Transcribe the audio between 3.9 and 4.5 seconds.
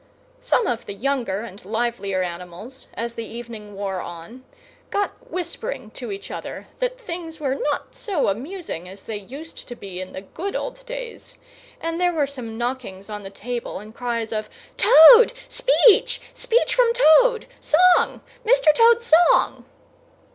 on,